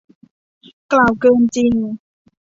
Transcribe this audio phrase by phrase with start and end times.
[0.91, 1.73] กล่าวเกินจริง